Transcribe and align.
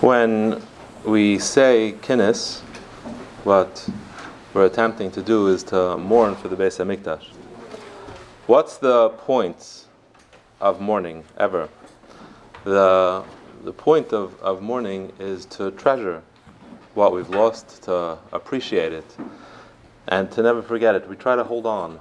When 0.00 0.62
we 1.04 1.40
say 1.40 1.96
kinnis, 2.02 2.60
what 3.42 3.88
we're 4.54 4.66
attempting 4.66 5.10
to 5.10 5.20
do 5.20 5.48
is 5.48 5.64
to 5.64 5.96
mourn 5.98 6.36
for 6.36 6.46
the 6.46 6.54
Beis 6.54 6.78
Hamikdash. 6.78 7.26
What's 8.46 8.76
the 8.76 9.08
point 9.08 9.86
of 10.60 10.80
mourning 10.80 11.24
ever? 11.36 11.68
The, 12.62 13.24
the 13.64 13.72
point 13.72 14.12
of, 14.12 14.40
of 14.40 14.62
mourning 14.62 15.12
is 15.18 15.44
to 15.46 15.72
treasure 15.72 16.22
what 16.94 17.12
we've 17.12 17.30
lost, 17.30 17.82
to 17.82 18.18
appreciate 18.30 18.92
it, 18.92 19.16
and 20.06 20.30
to 20.30 20.42
never 20.42 20.62
forget 20.62 20.94
it. 20.94 21.08
We 21.08 21.16
try 21.16 21.34
to 21.34 21.42
hold 21.42 21.66
on 21.66 21.98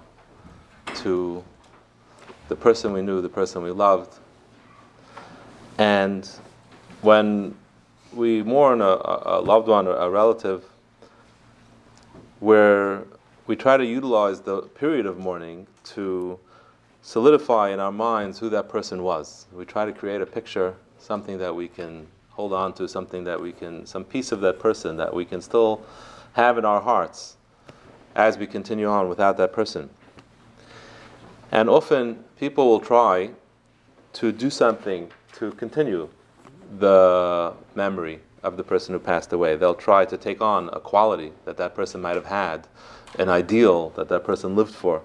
to 0.97 1.43
the 2.47 2.55
person 2.55 2.93
we 2.93 3.01
knew, 3.01 3.23
the 3.23 3.29
person 3.29 3.63
we 3.63 3.71
loved. 3.71 4.19
And 5.79 6.29
when 7.01 7.55
we 8.13 8.43
mourn 8.43 8.81
a, 8.81 8.99
a 9.05 9.41
loved 9.41 9.67
one, 9.67 9.87
or 9.87 9.95
a 9.95 10.09
relative, 10.09 10.63
where 12.39 13.03
we 13.47 13.55
try 13.55 13.77
to 13.77 13.85
utilize 13.85 14.41
the 14.41 14.61
period 14.61 15.05
of 15.05 15.17
mourning 15.17 15.67
to 15.83 16.39
solidify 17.01 17.69
in 17.69 17.79
our 17.79 17.91
minds 17.91 18.37
who 18.39 18.49
that 18.49 18.67
person 18.69 19.01
was. 19.03 19.45
We 19.53 19.65
try 19.65 19.85
to 19.85 19.93
create 19.93 20.21
a 20.21 20.25
picture, 20.25 20.75
something 20.99 21.37
that 21.37 21.55
we 21.55 21.67
can 21.67 22.07
hold 22.29 22.53
on 22.53 22.73
to, 22.73 22.87
something 22.87 23.23
that 23.23 23.39
we 23.41 23.51
can, 23.51 23.85
some 23.85 24.03
piece 24.03 24.31
of 24.31 24.41
that 24.41 24.59
person 24.59 24.97
that 24.97 25.13
we 25.13 25.25
can 25.25 25.41
still 25.41 25.81
have 26.33 26.57
in 26.57 26.65
our 26.65 26.81
hearts 26.81 27.37
as 28.15 28.37
we 28.37 28.45
continue 28.45 28.87
on 28.87 29.07
without 29.09 29.37
that 29.37 29.53
person. 29.53 29.89
And 31.51 31.69
often 31.69 32.23
people 32.37 32.67
will 32.67 32.79
try 32.79 33.31
to 34.13 34.31
do 34.31 34.49
something 34.49 35.09
to 35.33 35.51
continue 35.51 36.09
the 36.79 37.53
memory 37.75 38.19
of 38.43 38.57
the 38.57 38.63
person 38.63 38.93
who 38.93 38.99
passed 38.99 39.33
away. 39.33 39.55
They'll 39.55 39.75
try 39.75 40.05
to 40.05 40.17
take 40.17 40.41
on 40.41 40.69
a 40.73 40.79
quality 40.79 41.31
that 41.45 41.57
that 41.57 41.75
person 41.75 42.01
might 42.01 42.15
have 42.15 42.25
had, 42.25 42.67
an 43.17 43.29
ideal 43.29 43.89
that 43.91 44.09
that 44.09 44.23
person 44.23 44.55
lived 44.55 44.73
for, 44.73 45.01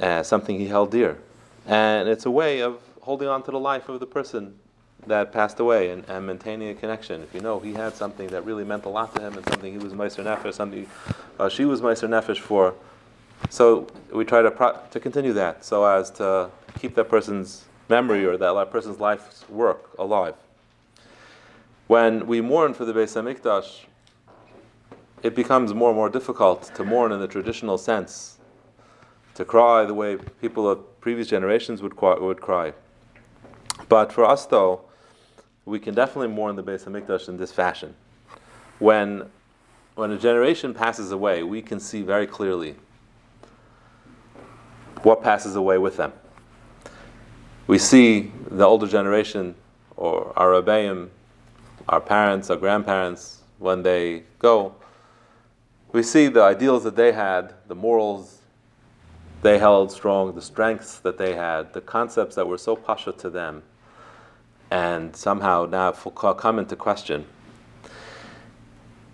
uh, 0.00 0.22
something 0.22 0.58
he 0.58 0.66
held 0.66 0.90
dear. 0.90 1.18
And 1.66 2.08
it's 2.08 2.26
a 2.26 2.30
way 2.30 2.60
of 2.60 2.80
holding 3.02 3.28
on 3.28 3.42
to 3.44 3.50
the 3.50 3.60
life 3.60 3.88
of 3.88 4.00
the 4.00 4.06
person 4.06 4.58
that 5.06 5.32
passed 5.32 5.60
away 5.60 5.90
and, 5.90 6.04
and 6.08 6.26
maintaining 6.26 6.68
a 6.68 6.74
connection. 6.74 7.22
If 7.22 7.32
you 7.34 7.40
know 7.40 7.60
he 7.60 7.72
had 7.72 7.94
something 7.94 8.28
that 8.28 8.44
really 8.44 8.64
meant 8.64 8.84
a 8.84 8.88
lot 8.88 9.14
to 9.14 9.22
him 9.22 9.36
and 9.36 9.48
something 9.48 9.72
he 9.72 9.78
was 9.78 9.94
Meister 9.94 10.22
Nefesh, 10.22 10.54
something 10.54 10.86
uh, 11.38 11.48
she 11.48 11.64
was 11.64 11.80
Meister 11.80 12.08
Nefesh 12.08 12.38
for, 12.38 12.74
so 13.50 13.86
we 14.12 14.24
try 14.24 14.42
to, 14.42 14.50
pro- 14.50 14.78
to 14.90 15.00
continue 15.00 15.32
that 15.34 15.64
so 15.64 15.84
as 15.84 16.10
to 16.12 16.50
keep 16.78 16.94
that 16.96 17.08
person's 17.08 17.64
memory 17.88 18.26
or 18.26 18.36
that 18.36 18.70
person's 18.70 18.98
life's 18.98 19.48
work 19.48 19.90
alive. 19.98 20.34
When 21.88 22.26
we 22.26 22.42
mourn 22.42 22.74
for 22.74 22.84
the 22.84 22.92
Beis 22.92 23.16
Hamikdash, 23.16 23.86
it 25.22 25.34
becomes 25.34 25.72
more 25.72 25.88
and 25.88 25.96
more 25.96 26.10
difficult 26.10 26.70
to 26.74 26.84
mourn 26.84 27.12
in 27.12 27.18
the 27.18 27.26
traditional 27.26 27.78
sense, 27.78 28.36
to 29.34 29.42
cry 29.42 29.86
the 29.86 29.94
way 29.94 30.18
people 30.42 30.68
of 30.68 31.00
previous 31.00 31.28
generations 31.28 31.80
would 31.80 31.96
cry. 31.96 32.14
Would 32.18 32.42
cry. 32.42 32.74
But 33.88 34.12
for 34.12 34.26
us, 34.26 34.44
though, 34.44 34.82
we 35.64 35.78
can 35.78 35.94
definitely 35.94 36.28
mourn 36.28 36.56
the 36.56 36.62
Beis 36.62 36.84
Hamikdash 36.84 37.26
in 37.26 37.38
this 37.38 37.52
fashion. 37.52 37.94
When, 38.78 39.30
when 39.94 40.10
a 40.10 40.18
generation 40.18 40.74
passes 40.74 41.10
away, 41.10 41.42
we 41.42 41.62
can 41.62 41.80
see 41.80 42.02
very 42.02 42.26
clearly 42.26 42.76
what 45.02 45.22
passes 45.22 45.56
away 45.56 45.78
with 45.78 45.96
them. 45.96 46.12
We 47.66 47.78
see 47.78 48.30
the 48.50 48.64
older 48.64 48.86
generation 48.86 49.54
or 49.96 50.34
our 50.36 50.50
Rebbeim 50.50 51.08
our 51.88 52.00
parents, 52.00 52.50
our 52.50 52.56
grandparents, 52.56 53.42
when 53.58 53.82
they 53.82 54.22
go, 54.38 54.74
we 55.92 56.02
see 56.02 56.28
the 56.28 56.42
ideals 56.42 56.84
that 56.84 56.96
they 56.96 57.12
had, 57.12 57.54
the 57.66 57.74
morals 57.74 58.38
they 59.42 59.58
held 59.58 59.90
strong, 59.90 60.34
the 60.34 60.42
strengths 60.42 60.98
that 60.98 61.16
they 61.16 61.34
had, 61.34 61.72
the 61.72 61.80
concepts 61.80 62.34
that 62.34 62.46
were 62.46 62.58
so 62.58 62.74
pasha 62.76 63.12
to 63.12 63.30
them, 63.30 63.62
and 64.70 65.14
somehow 65.14 65.64
now 65.64 65.92
come 65.92 66.58
into 66.58 66.76
question. 66.76 67.24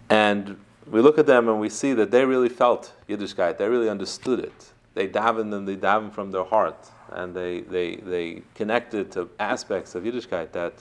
And 0.09 0.57
we 0.91 1.01
look 1.01 1.19
at 1.19 1.27
them 1.27 1.49
and 1.49 1.61
we 1.61 1.69
see 1.69 1.93
that 1.93 2.11
they 2.11 2.25
really 2.25 2.49
felt 2.49 2.93
Yiddishkeit, 3.09 3.59
they 3.59 3.69
really 3.69 3.89
understood 3.89 4.41
it. 4.41 4.73
They 4.95 5.09
davened 5.09 5.55
and 5.55 5.67
they 5.67 5.77
davened 5.77 6.13
from 6.13 6.31
their 6.31 6.45
heart, 6.45 6.89
and 7.11 7.35
they, 7.35 7.61
they, 7.61 7.97
they 7.97 8.43
connected 8.55 9.13
to 9.13 9.29
aspects 9.39 9.95
of 9.95 10.05
Yiddishkeit 10.05 10.53
that 10.53 10.75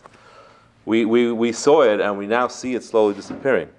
we, 0.85 1.05
we, 1.05 1.31
we 1.31 1.51
saw 1.51 1.81
it 1.81 1.99
and 1.99 2.17
we 2.17 2.27
now 2.27 2.47
see 2.47 2.75
it 2.75 2.83
slowly 2.83 3.13
disappearing. 3.13 3.69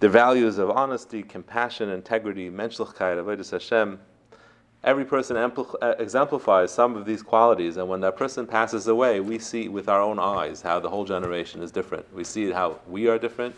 The 0.00 0.08
values 0.08 0.58
of 0.58 0.70
honesty, 0.70 1.22
compassion, 1.22 1.88
integrity, 1.88 2.50
menschlichkeit, 2.50 3.16
avodas 3.22 3.50
Hashem, 3.50 3.98
every 4.84 5.04
person 5.04 5.36
uh, 5.36 5.94
exemplifies 5.98 6.70
some 6.70 6.96
of 6.96 7.06
these 7.06 7.22
qualities, 7.22 7.76
and 7.76 7.88
when 7.88 8.00
that 8.00 8.16
person 8.16 8.46
passes 8.46 8.86
away, 8.88 9.20
we 9.20 9.38
see 9.38 9.68
with 9.68 9.88
our 9.88 10.02
own 10.02 10.18
eyes 10.18 10.60
how 10.60 10.78
the 10.78 10.88
whole 10.88 11.04
generation 11.04 11.62
is 11.62 11.72
different. 11.72 12.12
We 12.14 12.24
see 12.24 12.50
how 12.50 12.78
we 12.86 13.08
are 13.08 13.18
different, 13.18 13.54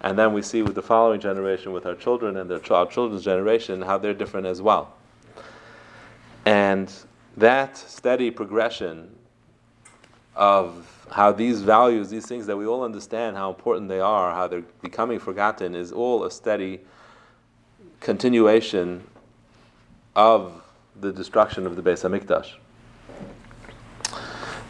and 0.00 0.16
then 0.16 0.32
we 0.32 0.42
see 0.42 0.62
with 0.62 0.76
the 0.76 0.82
following 0.82 1.20
generation, 1.20 1.72
with 1.72 1.86
our 1.86 1.96
children 1.96 2.36
and 2.36 2.48
their 2.48 2.60
our 2.72 2.86
children's 2.86 3.24
generation, 3.24 3.82
how 3.82 3.98
they're 3.98 4.14
different 4.14 4.46
as 4.46 4.62
well. 4.62 4.94
And 6.46 6.92
that 7.36 7.76
steady 7.76 8.30
progression 8.30 9.14
of 10.34 11.06
how 11.10 11.32
these 11.32 11.60
values, 11.60 12.08
these 12.10 12.26
things 12.26 12.46
that 12.46 12.56
we 12.56 12.66
all 12.66 12.84
understand 12.84 13.36
how 13.36 13.48
important 13.48 13.88
they 13.88 14.00
are, 14.00 14.32
how 14.32 14.46
they're 14.46 14.62
becoming 14.82 15.18
forgotten, 15.18 15.74
is 15.74 15.92
all 15.92 16.24
a 16.24 16.30
steady 16.30 16.80
continuation 18.00 19.06
of 20.14 20.62
the 21.00 21.12
destruction 21.12 21.66
of 21.66 21.76
the 21.76 21.82
Beis 21.82 22.08
Hamikdash. 22.08 22.54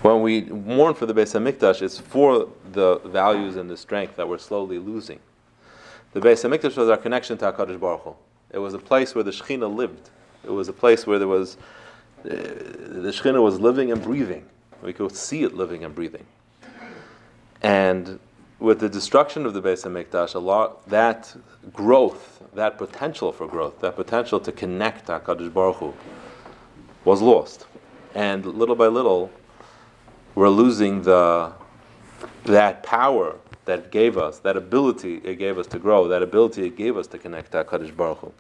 When 0.03 0.23
we 0.23 0.43
mourn 0.43 0.95
for 0.95 1.05
the 1.07 1.15
Beis 1.15 1.39
Hamikdash, 1.39 1.83
it's 1.83 1.99
for 1.99 2.49
the 2.73 2.99
values 3.05 3.57
and 3.57 3.69
the 3.69 3.77
strength 3.77 4.17
that 4.17 4.29
we're 4.29 4.39
slowly 4.39 4.79
losing. 4.79 5.19
The 6.13 6.21
Beis 6.21 6.49
Hamikdash 6.49 6.77
was 6.77 6.89
our 6.89 6.97
connection 6.97 7.37
to 7.39 7.53
Hakadosh 7.53 7.79
Baruch 7.79 8.03
Hu. 8.03 8.17
It 8.51 8.59
was 8.59 8.75
a 8.75 8.79
place 8.79 9.15
where 9.15 9.23
the 9.23 9.31
Shekhinah 9.31 9.73
lived. 9.73 10.11
It 10.43 10.51
was 10.51 10.69
a 10.69 10.73
place 10.73 11.07
where 11.07 11.19
there 11.19 11.29
was 11.29 11.57
uh, 12.25 12.29
the 12.29 13.13
Shekhinah 13.15 13.43
was 13.43 13.61
living 13.61 13.93
and 13.93 14.03
breathing. 14.03 14.47
We 14.83 14.93
could 14.93 15.15
see 15.15 15.43
it 15.43 15.55
living 15.55 15.85
and 15.85 15.95
breathing. 15.95 16.27
And 17.63 18.19
with 18.59 18.81
the 18.81 18.89
destruction 18.89 19.47
of 19.47 19.55
the 19.55 19.63
Beis 19.63 19.85
Hamikdash, 19.85 20.35
a 20.35 20.39
lot 20.39 20.89
that 20.89 21.35
growth, 21.73 22.43
that 22.55 22.79
potential 22.79 23.33
for 23.33 23.47
growth, 23.47 23.81
that 23.81 23.97
potential 23.97 24.41
to 24.41 24.53
connect 24.53 25.07
Hakadosh 25.07 25.53
Baruch 25.53 25.77
Hu, 25.77 25.95
was 27.05 27.23
lost, 27.23 27.67
and 28.15 28.45
little 28.45 28.75
by 28.75 28.87
little, 28.87 29.31
we're 30.35 30.51
losing 30.51 31.03
the 31.03 31.53
that 32.45 32.83
power 32.83 33.37
that 33.65 33.91
gave 33.91 34.19
us, 34.19 34.39
that 34.41 34.57
ability 34.57 35.21
it 35.25 35.37
gave 35.37 35.59
us 35.59 35.67
to 35.69 35.79
grow, 35.79 36.09
that 36.09 36.23
ability 36.23 36.67
it 36.67 36.77
gave 36.77 36.97
us 36.97 37.07
to 37.07 37.19
connect 37.19 37.53
Hakadosh 37.53 37.97
Baruch 37.97 38.19
Hu. 38.19 38.33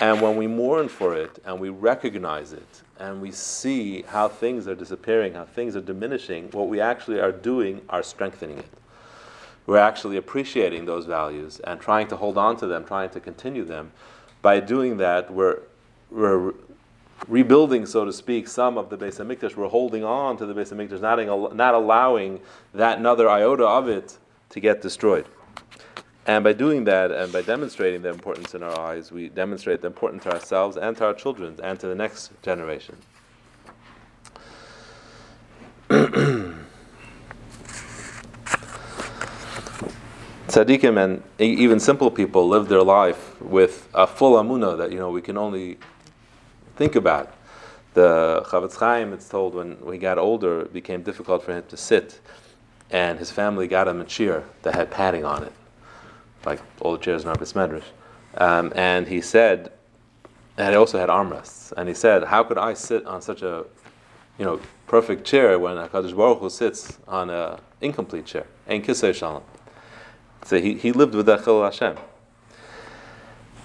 And 0.00 0.22
when 0.22 0.36
we 0.36 0.46
mourn 0.46 0.88
for 0.88 1.14
it 1.14 1.38
and 1.44 1.60
we 1.60 1.68
recognize 1.68 2.54
it 2.54 2.82
and 2.98 3.20
we 3.20 3.30
see 3.30 4.02
how 4.02 4.28
things 4.28 4.66
are 4.66 4.74
disappearing, 4.74 5.34
how 5.34 5.44
things 5.44 5.76
are 5.76 5.82
diminishing, 5.82 6.48
what 6.52 6.68
we 6.68 6.80
actually 6.80 7.20
are 7.20 7.32
doing 7.32 7.82
are 7.90 8.02
strengthening 8.02 8.58
it. 8.58 8.70
We're 9.66 9.76
actually 9.76 10.16
appreciating 10.16 10.86
those 10.86 11.04
values 11.04 11.60
and 11.60 11.78
trying 11.78 12.08
to 12.08 12.16
hold 12.16 12.38
on 12.38 12.56
to 12.56 12.66
them, 12.66 12.84
trying 12.84 13.10
to 13.10 13.20
continue 13.20 13.64
them. 13.64 13.92
By 14.40 14.60
doing 14.60 14.96
that, 14.96 15.30
we're, 15.30 15.58
we're 16.10 16.54
rebuilding, 17.28 17.84
so 17.84 18.06
to 18.06 18.12
speak, 18.12 18.48
some 18.48 18.78
of 18.78 18.88
the 18.88 18.96
Beis 18.96 19.18
Hamikdash. 19.18 19.54
We're 19.54 19.68
holding 19.68 20.02
on 20.02 20.38
to 20.38 20.46
the 20.46 20.54
Beis 20.54 20.72
Hamikdash, 20.72 21.02
not, 21.02 21.54
not 21.54 21.74
allowing 21.74 22.40
that 22.72 22.98
another 22.98 23.28
iota 23.28 23.66
of 23.66 23.86
it 23.86 24.16
to 24.48 24.60
get 24.60 24.80
destroyed. 24.80 25.26
And 26.26 26.44
by 26.44 26.52
doing 26.52 26.84
that 26.84 27.10
and 27.10 27.32
by 27.32 27.42
demonstrating 27.42 28.02
the 28.02 28.10
importance 28.10 28.54
in 28.54 28.62
our 28.62 28.78
eyes, 28.78 29.10
we 29.10 29.28
demonstrate 29.28 29.80
the 29.80 29.86
importance 29.86 30.24
to 30.24 30.32
ourselves 30.32 30.76
and 30.76 30.96
to 30.98 31.06
our 31.06 31.14
children 31.14 31.58
and 31.62 31.80
to 31.80 31.86
the 31.86 31.94
next 31.94 32.30
generation. 32.42 32.96
Tzaddikim 40.48 41.02
and 41.02 41.22
even 41.38 41.80
simple 41.80 42.10
people 42.10 42.46
live 42.48 42.68
their 42.68 42.82
life 42.82 43.40
with 43.40 43.88
a 43.94 44.06
full 44.06 44.34
amuna 44.34 44.76
that 44.76 44.92
you 44.92 44.98
know 44.98 45.10
we 45.10 45.22
can 45.22 45.38
only 45.38 45.78
think 46.76 46.96
about. 46.96 47.34
The 47.94 48.42
Chofetz 48.46 48.76
Chaim, 48.76 49.12
it's 49.12 49.28
told, 49.28 49.54
when 49.54 49.76
he 49.92 49.98
got 49.98 50.16
older, 50.18 50.60
it 50.60 50.72
became 50.72 51.02
difficult 51.02 51.42
for 51.42 51.52
him 51.52 51.64
to 51.68 51.76
sit, 51.76 52.20
and 52.90 53.18
his 53.18 53.32
family 53.32 53.66
got 53.66 53.88
him 53.88 54.00
a 54.00 54.04
chair 54.04 54.44
that 54.62 54.76
had 54.76 54.92
padding 54.92 55.24
on 55.24 55.42
it 55.42 55.52
like 56.44 56.60
all 56.80 56.92
the 56.92 56.98
chairs 56.98 57.22
in 57.22 57.28
our 57.28 57.36
Medrash. 57.36 57.84
Um, 58.36 58.72
and 58.74 59.08
he 59.08 59.20
said, 59.20 59.72
and 60.56 60.74
it 60.74 60.76
also 60.76 60.98
had 60.98 61.08
armrests. 61.08 61.72
And 61.76 61.88
he 61.88 61.94
said, 61.94 62.24
How 62.24 62.44
could 62.44 62.58
I 62.58 62.74
sit 62.74 63.06
on 63.06 63.22
such 63.22 63.42
a 63.42 63.64
you 64.40 64.46
know, 64.46 64.58
perfect 64.86 65.26
chair 65.26 65.58
when 65.58 65.76
Hakadosh 65.76 66.16
Baruch 66.16 66.38
Hu 66.38 66.48
sits 66.48 66.96
on 67.06 67.28
an 67.28 67.58
incomplete 67.82 68.24
chair. 68.24 68.46
Ein 68.66 68.82
kisei 68.82 69.14
shalom. 69.14 69.42
So 70.46 70.58
he, 70.58 70.74
he 70.74 70.92
lived 70.92 71.14
with 71.14 71.26
that 71.26 71.44
chil 71.44 71.62
Hashem. 71.62 71.98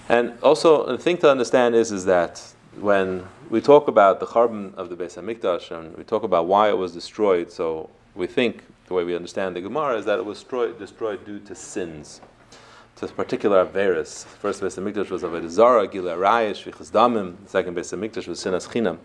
And 0.09 0.37
also, 0.43 0.85
the 0.85 0.97
thing 0.97 1.17
to 1.19 1.31
understand 1.31 1.75
is, 1.75 1.93
is 1.93 2.03
that 2.05 2.43
when 2.77 3.25
we 3.49 3.61
talk 3.61 3.87
about 3.87 4.19
the 4.19 4.25
charbon 4.25 4.75
of 4.75 4.89
the 4.89 4.97
Beis 4.97 5.15
Hamikdash 5.15 5.71
and 5.71 5.95
we 5.97 6.03
talk 6.03 6.23
about 6.23 6.45
why 6.45 6.67
it 6.67 6.77
was 6.77 6.91
destroyed, 6.91 7.49
so 7.49 7.89
we 8.13 8.27
think 8.27 8.63
the 8.87 8.93
way 8.93 9.05
we 9.05 9.15
understand 9.15 9.55
the 9.55 9.61
Gemara 9.61 9.97
is 9.97 10.03
that 10.03 10.19
it 10.19 10.25
was 10.25 10.39
destroyed, 10.39 10.77
destroyed 10.77 11.25
due 11.25 11.39
to 11.39 11.55
sins 11.55 12.19
to 12.95 13.07
particular 13.07 13.65
Averis. 13.65 14.25
First 14.25 14.61
Beis 14.61 14.79
Hamikdash 14.79 15.09
was 15.09 15.21
Avodah 15.21 15.49
Zara, 15.49 15.87
Gila 15.87 16.15
Rayesh, 16.15 16.63
Shvichas 16.63 16.91
Damim. 16.91 17.35
Second 17.47 17.75
Beis 17.75 17.93
Hamikdash 17.93 18.27
was 18.27 18.43
Sinas 18.43 18.69
Chinam. 18.69 18.99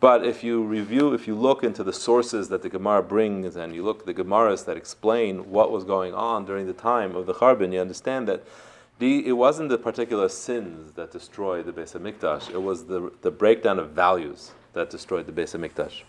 But 0.00 0.26
if 0.26 0.44
you 0.44 0.62
review, 0.62 1.14
if 1.14 1.26
you 1.26 1.34
look 1.34 1.64
into 1.64 1.82
the 1.82 1.92
sources 1.92 2.50
that 2.50 2.60
the 2.60 2.68
Gemara 2.68 3.02
brings, 3.02 3.56
and 3.56 3.74
you 3.74 3.82
look 3.82 4.00
at 4.00 4.06
the 4.06 4.12
Gemaras 4.12 4.66
that 4.66 4.76
explain 4.76 5.50
what 5.50 5.72
was 5.72 5.84
going 5.84 6.12
on 6.12 6.44
during 6.44 6.66
the 6.66 6.74
time 6.74 7.16
of 7.16 7.24
the 7.24 7.32
Charbin, 7.32 7.72
you 7.72 7.80
understand 7.80 8.28
that 8.28 8.44
the, 8.98 9.26
it 9.26 9.32
wasn't 9.32 9.70
the 9.70 9.78
particular 9.78 10.28
sins 10.28 10.92
that 10.92 11.10
destroyed 11.10 11.64
the 11.64 11.72
Beis 11.72 11.98
Hamikdash. 11.98 12.50
It 12.50 12.62
was 12.62 12.84
the, 12.84 13.10
the 13.22 13.30
breakdown 13.30 13.78
of 13.78 13.90
values 13.92 14.52
that 14.74 14.90
destroyed 14.90 15.26
the 15.26 15.32
Beis 15.32 15.58
Hamikdash 15.58 16.02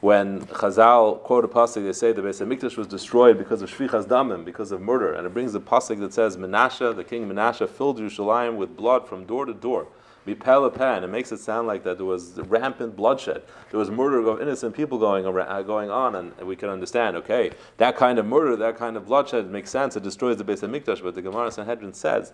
when 0.00 0.42
Chazal 0.42 1.22
quote 1.22 1.44
a 1.44 1.48
pasuk, 1.48 1.84
they 1.84 1.92
say 1.92 2.12
the 2.12 2.20
Beis 2.22 2.44
Hamikdash 2.44 2.76
was 2.76 2.86
destroyed 2.86 3.38
because 3.38 3.62
of 3.62 3.70
shvichas 3.70 4.04
damim, 4.04 4.44
because 4.44 4.70
of 4.70 4.80
murder, 4.80 5.14
and 5.14 5.26
it 5.26 5.32
brings 5.32 5.54
a 5.54 5.60
pasuk 5.60 5.98
that 6.00 6.12
says 6.12 6.36
Menashe, 6.36 6.94
the 6.94 7.04
king 7.04 7.28
Menashe, 7.28 7.68
filled 7.68 7.98
Yerushalayim 7.98 8.56
with 8.56 8.76
blood 8.76 9.08
from 9.08 9.24
door 9.24 9.46
to 9.46 9.54
door. 9.54 9.86
and 10.26 11.04
it 11.04 11.08
makes 11.08 11.32
it 11.32 11.38
sound 11.38 11.66
like 11.66 11.84
that 11.84 11.96
there 11.96 12.06
was 12.06 12.38
rampant 12.42 12.96
bloodshed. 12.96 13.42
There 13.70 13.78
was 13.78 13.90
murder 13.90 14.26
of 14.28 14.42
innocent 14.42 14.74
people 14.74 14.98
going 14.98 15.24
around, 15.24 15.48
uh, 15.48 15.62
going 15.62 15.90
on, 15.90 16.14
and 16.14 16.32
we 16.42 16.56
can 16.56 16.68
understand. 16.68 17.16
Okay, 17.16 17.52
that 17.78 17.96
kind 17.96 18.18
of 18.18 18.26
murder, 18.26 18.56
that 18.56 18.76
kind 18.76 18.96
of 18.96 19.06
bloodshed 19.06 19.50
makes 19.50 19.70
sense. 19.70 19.96
It 19.96 20.02
destroys 20.02 20.36
the 20.36 20.44
Beis 20.44 20.60
Hamikdash, 20.60 21.02
but 21.02 21.14
the 21.14 21.22
Gemara 21.22 21.50
Sanhedrin 21.50 21.94
says 21.94 22.32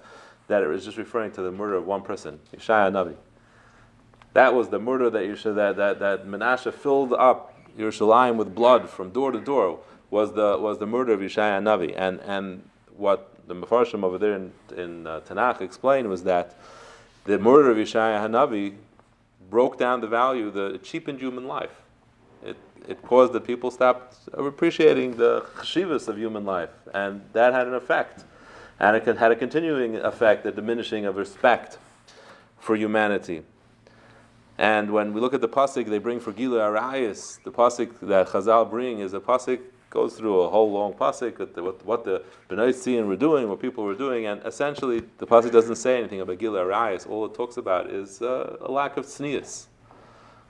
that 0.48 0.62
it 0.62 0.66
was 0.66 0.84
just 0.84 0.96
referring 0.96 1.30
to 1.32 1.42
the 1.42 1.52
murder 1.52 1.76
of 1.76 1.86
one 1.86 2.02
person, 2.02 2.40
Yeshaya 2.52 2.90
Navi. 2.90 3.16
That 4.32 4.54
was 4.54 4.68
the 4.68 4.78
murder 4.78 5.10
that 5.10 5.24
Yeshua, 5.24 5.54
that 5.56 5.76
that 5.76 5.98
that 5.98 6.26
Menashe 6.26 6.72
filled 6.72 7.12
up 7.12 7.54
Yerushalayim 7.78 8.36
with 8.36 8.54
blood 8.54 8.88
from 8.88 9.10
door 9.10 9.32
to 9.32 9.40
door 9.40 9.80
was 10.10 10.34
the 10.34 10.56
was 10.58 10.78
the 10.78 10.86
murder 10.86 11.12
of 11.12 11.20
Yeshaya 11.20 11.60
Navi, 11.62 11.94
and 11.96 12.20
and 12.20 12.62
what 12.96 13.32
the 13.46 13.54
Mefarshim 13.54 14.04
over 14.04 14.18
there 14.18 14.34
in, 14.34 14.52
in 14.76 15.06
uh, 15.06 15.20
Tanakh 15.20 15.60
explained 15.60 16.08
was 16.08 16.22
that 16.24 16.56
the 17.24 17.38
murder 17.38 17.70
of 17.70 17.76
Yeshaya 17.76 18.20
Hanavi 18.20 18.76
broke 19.50 19.78
down 19.78 20.00
the 20.00 20.06
value, 20.06 20.50
the 20.50 20.74
it 20.74 20.84
cheapened 20.84 21.20
human 21.20 21.46
life. 21.48 21.82
It 22.44 22.56
it 22.88 23.02
caused 23.02 23.32
that 23.32 23.44
people 23.44 23.70
stopped 23.70 24.16
appreciating 24.34 25.16
the 25.16 25.42
chshivas 25.56 26.08
of 26.08 26.18
human 26.18 26.44
life, 26.44 26.70
and 26.94 27.22
that 27.32 27.52
had 27.52 27.66
an 27.66 27.74
effect, 27.74 28.24
and 28.78 28.96
it 28.96 29.04
had 29.16 29.32
a 29.32 29.36
continuing 29.36 29.96
effect, 29.96 30.44
the 30.44 30.52
diminishing 30.52 31.04
of 31.04 31.16
respect 31.16 31.78
for 32.58 32.76
humanity. 32.76 33.42
And 34.60 34.90
when 34.90 35.14
we 35.14 35.22
look 35.22 35.32
at 35.32 35.40
the 35.40 35.48
pasuk 35.48 35.86
they 35.86 35.96
bring 35.96 36.20
for 36.20 36.34
Gilu 36.34 36.58
Arayis, 36.58 37.42
the 37.44 37.50
pasuk 37.50 37.98
that 38.02 38.28
Chazal 38.28 38.68
bring 38.68 39.00
is 39.00 39.14
a 39.14 39.18
pasuk 39.18 39.58
goes 39.88 40.18
through 40.18 40.42
a 40.42 40.50
whole 40.50 40.70
long 40.70 40.92
pasuk 40.92 41.38
what, 41.62 41.82
what 41.86 42.04
the 42.04 42.22
Bnei 42.50 42.68
Tzion 42.68 43.06
were 43.06 43.16
doing, 43.16 43.48
what 43.48 43.58
people 43.58 43.84
were 43.84 43.94
doing, 43.94 44.26
and 44.26 44.42
essentially 44.44 45.02
the 45.16 45.26
pasuk 45.26 45.50
doesn't 45.50 45.76
say 45.76 45.96
anything 45.96 46.20
about 46.20 46.36
Gilu 46.36 46.62
Arayis. 46.62 47.08
All 47.08 47.24
it 47.24 47.32
talks 47.32 47.56
about 47.56 47.88
is 47.88 48.20
uh, 48.20 48.58
a 48.60 48.70
lack 48.70 48.98
of 48.98 49.06
tznius, 49.06 49.68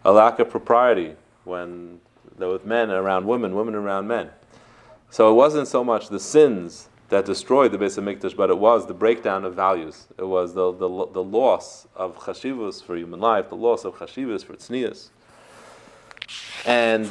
a 0.04 0.10
lack 0.10 0.40
of 0.40 0.50
propriety 0.50 1.14
when 1.44 2.00
there 2.36 2.48
was 2.48 2.64
men 2.64 2.90
around 2.90 3.28
women, 3.28 3.54
women 3.54 3.76
around 3.76 4.08
men. 4.08 4.30
So 5.10 5.30
it 5.30 5.34
wasn't 5.34 5.68
so 5.68 5.84
much 5.84 6.08
the 6.08 6.18
sins 6.18 6.88
that 7.10 7.24
destroyed 7.24 7.72
the 7.72 7.78
Beis 7.78 7.98
Hamikdash, 7.98 8.36
but 8.36 8.50
it 8.50 8.58
was 8.58 8.86
the 8.86 8.94
breakdown 8.94 9.44
of 9.44 9.54
values. 9.54 10.06
It 10.16 10.24
was 10.24 10.54
the, 10.54 10.72
the, 10.72 10.88
the 11.12 11.22
loss 11.22 11.86
of 11.94 12.16
chashivas 12.16 12.82
for 12.82 12.96
human 12.96 13.20
life, 13.20 13.48
the 13.48 13.56
loss 13.56 13.84
of 13.84 13.96
chashivas 13.96 14.44
for 14.44 14.54
tznius. 14.54 15.10
And 16.64 17.10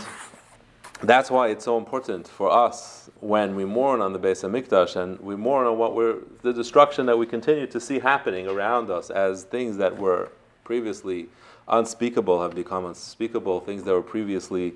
that's 1.02 1.30
why 1.30 1.50
it's 1.50 1.66
so 1.66 1.78
important 1.78 2.28
for 2.28 2.50
us 2.50 3.10
when 3.20 3.56
we 3.56 3.66
mourn 3.66 4.02
on 4.02 4.14
the 4.14 4.20
Beis 4.20 4.44
Hamikdash 4.44 4.96
and 4.96 5.20
we 5.20 5.36
mourn 5.36 5.68
on 5.68 5.78
what 5.78 5.96
we're, 5.96 6.18
the 6.44 6.54
destruction 6.54 7.06
that 7.06 7.18
we 7.18 7.26
continue 7.26 7.68
to 7.68 7.80
see 7.80 8.00
happening 8.00 8.48
around 8.48 8.90
us 8.90 9.10
as 9.10 9.44
things 9.44 9.78
that 9.78 9.98
were 9.98 10.32
previously 10.64 11.28
unspeakable 11.68 12.42
have 12.42 12.56
become 12.56 12.86
unspeakable, 12.86 13.60
things 13.60 13.84
that 13.84 13.92
were 13.92 14.02
previously 14.02 14.74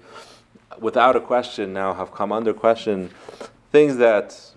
without 0.79 1.15
a 1.15 1.21
question 1.21 1.71
now 1.71 1.93
have 1.93 2.11
come 2.11 2.31
under 2.31 2.53
question, 2.53 3.09
things 3.71 3.97
that 3.97 4.53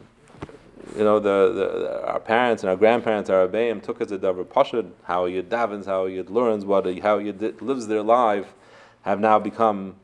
you 0.96 1.04
know, 1.04 1.19
the, 1.19 1.52
the, 1.52 2.06
our 2.06 2.20
parents 2.20 2.62
and 2.62 2.70
our 2.70 2.76
grandparents, 2.76 3.28
our 3.28 3.46
Abayim, 3.46 3.82
took 3.82 4.00
as 4.00 4.12
a 4.12 4.19
davar 4.19 4.44
pashud, 4.44 4.90
how 5.04 5.26
Yid 5.26 5.50
davens, 5.50 5.84
how 5.84 6.06
Yid 6.06 6.31
learns, 6.31 6.64
what, 6.64 6.87
how 7.00 7.19
Yid 7.19 7.60
lives 7.60 7.87
their 7.87 8.02
life, 8.02 8.54
have 9.02 9.20
now 9.20 9.38
become 9.38 9.96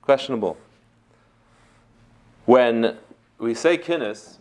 questionable. 0.00 0.56
When 2.46 2.96
we 3.38 3.54
say 3.54 3.76
kinnis, 3.76 4.38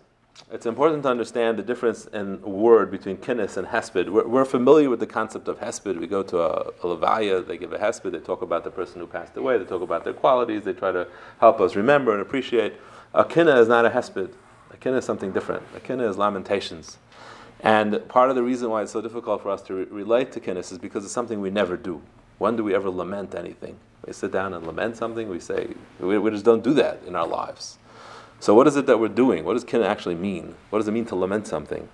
it's 0.52 0.66
important 0.66 1.04
to 1.04 1.10
understand 1.10 1.60
the 1.60 1.64
difference 1.64 2.06
in 2.08 2.42
word 2.42 2.90
between 2.90 3.18
kinnis 3.18 3.58
and 3.58 3.68
hesped. 3.68 4.10
We're, 4.10 4.28
we're, 4.28 4.46
familiar 4.46 4.90
with 4.90 5.00
the 5.00 5.08
concept 5.08 5.48
of 5.48 5.60
hesped. 5.60 6.00
We 6.00 6.08
go 6.08 6.24
to 6.24 6.40
a, 6.40 6.72
a 6.82 6.98
levaya, 6.98 7.46
they 7.46 7.58
give 7.58 7.74
a 7.74 7.78
hesped, 7.78 8.12
they 8.12 8.20
talk 8.20 8.42
about 8.42 8.64
the 8.64 8.72
person 8.72 9.02
who 9.02 9.08
passed 9.08 9.36
away, 9.36 9.58
they 9.58 9.66
talk 9.66 9.82
about 9.82 10.04
their 10.04 10.14
qualities, 10.14 10.64
they 10.64 10.74
try 10.74 10.92
to 10.92 11.08
help 11.40 11.60
us 11.60 11.76
remember 11.76 12.14
and 12.14 12.22
appreciate. 12.22 12.74
A 13.14 13.26
kinna 13.26 13.60
is 13.60 13.68
not 13.68 13.86
a 13.86 13.90
hesped. 13.90 14.34
Akina 14.82 14.98
is 14.98 15.06
something 15.06 15.32
different. 15.32 15.64
Akina 15.74 16.10
is 16.10 16.18
lamentations. 16.18 16.98
And 17.60 18.08
part 18.08 18.30
of 18.30 18.36
the 18.36 18.42
reason 18.42 18.70
why 18.70 18.82
it's 18.82 18.92
so 18.92 19.02
difficult 19.02 19.44
for 19.44 19.50
us 19.52 19.62
to 19.64 19.76
re- 19.76 19.86
relate 19.92 20.32
to 20.32 20.40
kinnis 20.40 20.72
is 20.72 20.80
because 20.80 21.06
it's 21.06 21.14
something 21.14 21.40
we 21.40 21.52
never 21.52 21.78
do. 21.78 22.02
When 22.40 22.56
do 22.56 22.64
we 22.64 22.74
ever 22.74 22.90
lament 22.90 23.36
anything? 23.36 23.78
We 24.06 24.14
sit 24.14 24.32
down 24.32 24.56
and 24.56 24.66
lament 24.66 24.98
something, 24.98 25.30
we 25.30 25.40
say, 25.40 25.68
we, 26.00 26.18
we 26.18 26.32
just 26.32 26.44
don't 26.44 26.64
do 26.64 26.74
that 26.74 27.04
in 27.06 27.16
our 27.16 27.28
lives. 27.28 27.78
So, 28.40 28.56
what 28.56 28.66
is 28.66 28.76
it 28.76 28.88
that 28.88 29.00
we're 29.00 29.10
doing? 29.10 29.46
What 29.46 29.54
does 29.54 29.64
kinna 29.64 29.86
actually 29.86 30.16
mean? 30.16 30.56
What 30.72 30.80
does 30.80 30.88
it 30.88 30.92
mean 30.92 31.06
to 31.06 31.16
lament 31.16 31.46
something? 31.46 31.88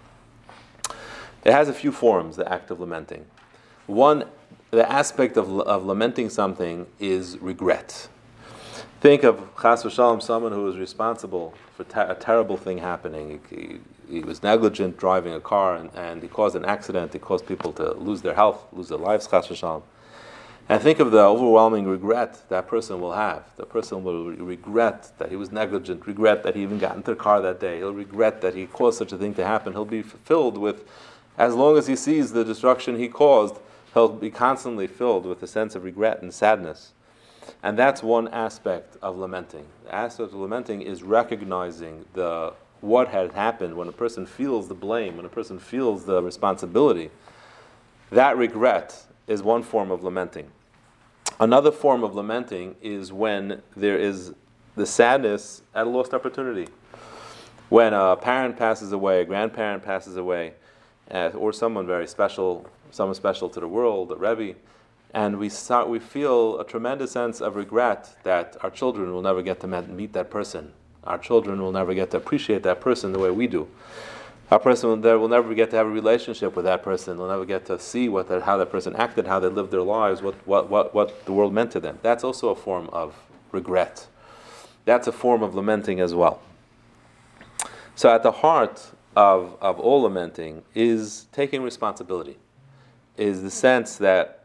It 1.44 1.52
has 1.52 1.68
a 1.68 1.74
few 1.74 1.92
forms, 1.92 2.38
the 2.38 2.50
act 2.50 2.72
of 2.72 2.80
lamenting. 2.80 3.26
One, 3.88 4.24
the 4.72 4.90
aspect 4.90 5.36
of, 5.36 5.60
of 5.60 5.86
lamenting 5.86 6.30
something 6.30 6.88
is 7.00 7.38
regret. 7.40 8.08
Think 9.00 9.24
of 9.24 9.38
Chas 9.62 9.84
v'shalom, 9.84 10.24
someone 10.24 10.52
who 10.52 10.64
was 10.64 10.76
responsible 10.78 11.54
for 11.76 11.86
a 11.96 12.16
terrible 12.16 12.58
thing 12.58 12.80
happening. 12.80 13.40
He, 13.48 13.56
he, 13.56 13.80
he, 14.10 14.20
was 14.22 14.42
negligent 14.42 14.98
driving 14.98 15.34
a 15.34 15.40
car 15.40 15.76
and, 15.76 15.92
and 15.94 16.24
he 16.24 16.28
caused 16.28 16.56
an 16.56 16.66
accident. 16.66 17.14
He 17.14 17.20
caused 17.20 17.46
people 17.46 17.72
to 17.74 17.94
lose 17.94 18.24
their 18.24 18.34
health, 18.34 18.66
lose 18.74 18.90
their 18.90 18.98
lives, 18.98 19.28
Chas 19.28 19.48
v'shalom. 19.48 19.84
And 20.68 20.82
think 20.82 21.00
of 21.00 21.12
the 21.12 21.20
overwhelming 21.20 21.86
regret 21.86 22.42
that 22.50 22.68
person 22.68 23.00
will 23.00 23.14
have. 23.14 23.44
The 23.56 23.68
person 23.68 24.04
will 24.04 24.32
regret 24.32 25.12
that 25.20 25.30
he 25.30 25.36
was 25.36 25.52
negligent, 25.52 26.08
regret 26.08 26.42
that 26.42 26.56
he 26.56 26.64
even 26.64 26.80
got 26.80 26.96
into 26.96 27.12
the 27.12 27.18
car 27.18 27.40
that 27.40 27.60
day. 27.60 27.78
He'll 27.78 27.94
regret 27.94 28.42
that 28.42 28.56
he 28.56 28.66
caused 28.66 28.98
such 28.98 29.12
a 29.12 29.18
thing 29.18 29.36
to 29.36 29.46
happen. 29.46 29.74
He'll 29.74 29.86
be 29.86 30.02
filled 30.02 30.58
with, 30.58 30.86
as 31.38 31.54
long 31.54 31.78
as 31.78 31.86
he 31.86 31.96
sees 31.96 32.32
the 32.32 32.44
destruction 32.44 32.98
he 32.98 33.10
caused, 33.10 33.58
he'll 33.94 34.10
be 34.10 34.32
constantly 34.32 34.88
filled 34.88 35.28
with 35.28 35.44
a 35.44 35.48
sense 35.48 35.76
of 35.76 35.84
regret 35.84 36.24
and 36.24 36.34
sadness. 36.34 36.94
And 37.64 37.78
that's 37.78 38.04
one 38.04 38.28
aspect 38.30 38.98
of 39.02 39.18
lamenting. 39.18 39.66
The 39.86 39.96
aspect 39.96 40.34
of 40.34 40.40
lamenting 40.40 40.82
is 40.82 41.04
recognizing 41.04 42.06
the 42.14 42.54
what 42.82 43.08
had 43.08 43.32
happened 43.32 43.76
when 43.76 43.88
a 43.88 43.92
person 43.92 44.26
feels 44.26 44.68
the 44.68 44.76
blame, 44.76 45.18
when 45.18 45.26
a 45.26 45.30
person 45.30 45.58
feels 45.58 46.06
the 46.06 46.22
responsibility. 46.22 47.10
That 48.12 48.38
regret 48.38 49.06
is 49.26 49.42
one 49.42 49.64
form 49.64 49.92
of 49.92 50.04
lamenting. 50.04 50.52
Another 51.40 51.72
form 51.72 52.04
of 52.04 52.16
lamenting 52.16 52.76
is 52.82 53.12
when 53.12 53.62
there 53.76 53.98
is 53.98 54.34
the 54.76 54.86
sadness 54.86 55.62
at 55.74 55.88
a 55.88 55.90
lost 55.90 56.14
opportunity. 56.14 56.68
When 57.70 57.94
a 57.94 58.16
parent 58.16 58.58
passes 58.58 58.92
away, 58.92 59.22
a 59.22 59.26
grandparent 59.26 59.84
passes 59.84 60.16
away, 60.16 60.54
uh, 61.12 61.32
or 61.36 61.52
someone 61.52 61.86
very 61.86 62.08
special, 62.08 62.66
someone 62.92 63.16
special 63.16 63.50
to 63.50 63.60
the 63.60 63.68
world, 63.68 64.12
a 64.12 64.16
Rebbe, 64.16 64.58
and 65.14 65.40
we 65.40 65.50
start 65.50 65.90
we 65.90 66.00
feel 66.00 66.60
a 66.60 66.66
tremendous 66.66 67.12
sense 67.12 67.42
of 67.42 67.56
regret 67.56 68.16
that 68.24 68.58
our 68.62 68.70
children 68.70 69.14
will 69.14 69.22
never 69.22 69.42
get 69.42 69.60
to 69.62 69.68
meet 69.68 70.14
that 70.14 70.30
person. 70.30 70.74
Our 71.04 71.18
children 71.18 71.62
will 71.62 71.72
never 71.72 71.94
get 71.94 72.12
to 72.12 72.18
appreciate 72.18 72.64
that 72.64 72.82
person 72.82 73.14
the 73.14 73.20
way 73.20 73.32
we 73.32 73.48
do. 73.48 73.68
Our 74.50 74.60
person 74.60 74.90
will, 74.90 75.20
will 75.20 75.28
never 75.28 75.54
get 75.54 75.72
to 75.72 75.76
have 75.76 75.88
a 75.88 75.90
relationship 75.90 76.56
with 76.56 76.66
that 76.66 76.84
person. 76.84 77.18
They'll 77.18 77.28
never 77.28 77.46
get 77.46 77.66
to 77.66 77.80
see 77.80 78.08
what 78.08 78.28
the, 78.28 78.42
how 78.42 78.58
that 78.58 78.72
person 78.72 78.96
acted, 78.96 79.28
how 79.28 79.40
they 79.40 79.48
lived 79.48 79.72
their 79.72 79.82
lives, 79.82 80.22
what, 80.22 80.36
what, 80.48 80.70
what, 80.70 80.94
what 80.94 81.26
the 81.26 81.34
world 81.34 81.54
meant 81.54 81.72
to 81.72 81.80
them. 81.80 82.00
That's 82.02 82.24
also 82.24 82.50
a 82.50 82.56
form 82.56 82.90
of 82.94 83.16
regret. 83.52 84.08
That's 84.86 85.08
a 85.08 85.12
form 85.12 85.44
of 85.44 85.54
lamenting 85.54 86.00
as 86.00 86.14
well. 86.14 86.42
So, 87.96 88.10
at 88.10 88.24
the 88.24 88.32
heart 88.32 88.92
of, 89.16 89.58
of 89.60 89.80
all 89.80 90.04
lamenting 90.04 90.64
is 90.76 91.26
taking 91.32 91.62
responsibility, 91.62 92.38
is 93.18 93.42
the 93.42 93.52
sense 93.52 93.98
that 93.98 94.37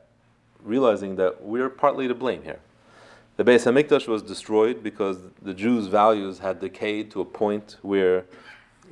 realizing 0.64 1.16
that 1.16 1.42
we're 1.42 1.70
partly 1.70 2.08
to 2.08 2.14
blame 2.14 2.42
here. 2.42 2.60
The 3.36 3.44
Beis 3.44 3.64
Hamikdash 3.64 4.06
was 4.06 4.22
destroyed 4.22 4.82
because 4.82 5.18
the 5.40 5.54
Jews' 5.54 5.86
values 5.86 6.40
had 6.40 6.60
decayed 6.60 7.10
to 7.12 7.20
a 7.20 7.24
point 7.24 7.76
where 7.82 8.24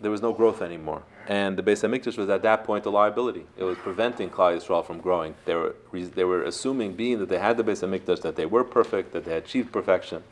there 0.01 0.11
was 0.11 0.23
no 0.23 0.33
growth 0.33 0.63
anymore. 0.63 1.03
And 1.29 1.57
the 1.57 1.63
Beis 1.63 1.87
Hamikdash 1.87 2.17
was 2.17 2.31
at 2.31 2.43
that 2.43 2.65
point 2.65 2.87
a 2.87 2.91
liability. 2.91 3.47
It 3.57 3.65
was 3.65 3.77
preventing 3.79 4.31
Klal 4.31 4.57
Yisrael 4.57 4.85
from 4.85 4.99
growing. 4.99 5.35
They 5.45 5.55
were, 5.55 5.75
they 5.93 6.25
were 6.25 6.43
assuming, 6.43 6.95
being 6.95 7.19
that 7.19 7.29
they 7.29 7.39
had 7.39 7.59
the 7.59 7.65
Beis 7.65 7.87
Hamikdash, 7.87 8.23
that 8.23 8.37
they 8.37 8.47
were 8.47 8.65
perfect, 8.65 9.13
that 9.13 9.27
they 9.27 9.35
had 9.35 9.45
achieved 9.45 9.73
perfection. 9.73 10.23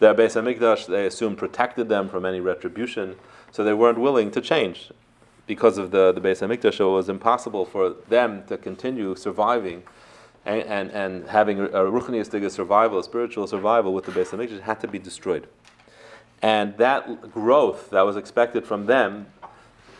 The 0.00 0.14
Beis 0.14 0.34
Hamikdash, 0.34 0.86
they 0.86 1.06
assumed, 1.06 1.38
protected 1.38 1.88
them 1.88 2.08
from 2.08 2.26
any 2.26 2.40
retribution, 2.40 3.16
so 3.52 3.62
they 3.62 3.72
weren't 3.72 3.98
willing 3.98 4.32
to 4.32 4.40
change. 4.40 4.90
Because 5.46 5.78
of 5.78 5.92
the, 5.92 6.10
the 6.10 6.20
Beis 6.20 6.46
Hamikdash, 6.46 6.80
it 6.80 6.84
was 6.84 7.08
impossible 7.08 7.64
for 7.64 7.90
them 8.08 8.44
to 8.48 8.58
continue 8.58 9.14
surviving 9.14 9.84
and, 10.46 10.62
and, 10.62 10.90
and 10.90 11.28
having 11.28 11.60
a 11.60 11.68
ruchniistic 11.68 12.50
survival, 12.50 12.98
a 12.98 13.04
spiritual 13.04 13.46
survival 13.46 13.94
with 13.94 14.04
the 14.04 14.12
Beis 14.12 14.30
Hamikdash 14.30 14.60
had 14.60 14.80
to 14.80 14.88
be 14.88 14.98
destroyed. 14.98 15.46
And 16.42 16.76
that 16.76 17.32
growth 17.32 17.90
that 17.90 18.02
was 18.02 18.16
expected 18.16 18.66
from 18.66 18.86
them 18.86 19.26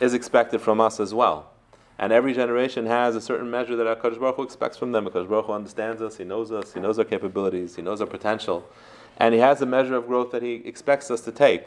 is 0.01 0.13
expected 0.13 0.61
from 0.61 0.81
us 0.81 1.01
as 1.01 1.15
well. 1.15 1.51
And 1.99 2.13
every 2.13 2.35
generation 2.35 2.87
has 2.87 3.15
a 3.15 3.21
certain 3.21 3.51
measure 3.51 3.77
that 3.77 3.87
HaKadosh 4.03 4.19
Baruch 4.19 4.37
Hu 4.37 4.43
expects 4.43 4.77
from 4.77 4.93
them. 4.93 5.05
because 5.05 5.27
Baruch 5.27 5.47
Hu 5.47 5.53
understands 5.53 6.03
us, 6.03 6.17
He 6.17 6.25
knows 6.25 6.51
us, 6.51 6.75
He 6.75 6.81
knows 6.81 6.99
our 6.99 7.05
capabilities, 7.05 7.77
He 7.77 7.83
knows 7.83 8.01
our 8.01 8.07
potential. 8.07 8.69
And 9.17 9.33
He 9.33 9.41
has 9.41 9.63
a 9.63 9.67
measure 9.67 9.95
of 9.95 10.07
growth 10.07 10.33
that 10.33 10.43
He 10.43 10.55
expects 10.67 11.11
us 11.11 11.21
to 11.23 11.33
take. 11.33 11.67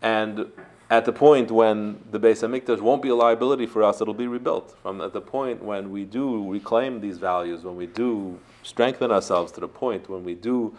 And 0.00 0.50
at 0.92 1.06
the 1.06 1.12
point 1.12 1.50
when 1.50 1.98
the 2.10 2.20
Beis 2.20 2.46
Hamikdash 2.46 2.82
won't 2.82 3.00
be 3.00 3.08
a 3.08 3.14
liability 3.14 3.64
for 3.64 3.82
us, 3.82 4.02
it'll 4.02 4.12
be 4.12 4.26
rebuilt. 4.26 4.76
From 4.82 5.00
at 5.00 5.14
the 5.14 5.22
point 5.22 5.64
when 5.64 5.90
we 5.90 6.04
do 6.04 6.52
reclaim 6.52 7.00
these 7.00 7.16
values, 7.16 7.64
when 7.64 7.76
we 7.76 7.86
do 7.86 8.38
strengthen 8.62 9.10
ourselves 9.10 9.50
to 9.52 9.60
the 9.60 9.68
point 9.68 10.10
when 10.10 10.22
we 10.22 10.34
do 10.34 10.76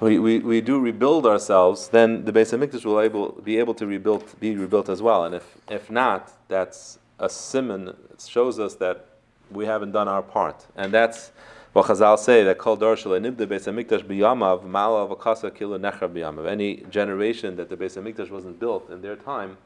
we, 0.00 0.20
we, 0.20 0.38
we 0.38 0.60
do 0.60 0.78
rebuild 0.78 1.26
ourselves, 1.26 1.88
then 1.88 2.24
the 2.24 2.32
Beis 2.32 2.56
Hamikdash 2.56 2.84
will 2.84 3.00
able, 3.00 3.32
be 3.42 3.58
able 3.58 3.74
to 3.74 3.84
rebuild, 3.88 4.22
be 4.38 4.54
rebuilt 4.54 4.88
as 4.88 5.02
well. 5.02 5.24
And 5.24 5.34
if, 5.34 5.56
if 5.68 5.90
not, 5.90 6.30
that's 6.46 7.00
a 7.18 7.28
simon. 7.28 7.88
It 7.88 8.24
shows 8.24 8.60
us 8.60 8.76
that 8.76 9.06
we 9.50 9.66
haven't 9.66 9.90
done 9.90 10.06
our 10.06 10.22
part. 10.22 10.64
And 10.76 10.94
that's 10.94 11.32
what 11.78 11.86
Chazal 11.86 12.18
say 12.18 12.42
that 12.42 12.58
Kol 12.58 12.74
Dor 12.74 12.96
Shel 12.96 13.12
Nibda 13.12 13.46
Beis 13.46 13.72
Hamikdash 13.72 14.04
Biyamav 14.04 14.64
Mala 14.64 15.06
Vakasa 15.06 15.54
Kila 15.54 15.78
Nechra 15.78 16.12
Biyamav. 16.12 16.48
Any 16.48 16.78
generation 16.90 17.54
that 17.54 17.68
the 17.68 17.76
Beis 17.76 17.96
Hamikdash 17.96 18.30
wasn't 18.30 18.58
built 18.58 18.90
in 18.90 19.00
their 19.00 19.14
time 19.14 19.58